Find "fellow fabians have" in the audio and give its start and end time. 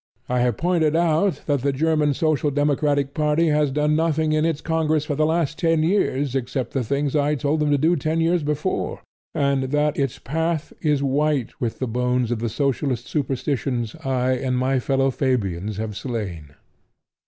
14.79-15.95